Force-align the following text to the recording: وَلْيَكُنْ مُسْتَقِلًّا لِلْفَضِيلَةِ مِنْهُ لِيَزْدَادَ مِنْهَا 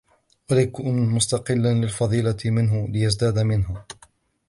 وَلْيَكُنْ 0.51 1.09
مُسْتَقِلًّا 1.15 1.73
لِلْفَضِيلَةِ 1.73 2.37
مِنْهُ 2.45 2.87
لِيَزْدَادَ 2.87 3.39
مِنْهَا 3.39 3.85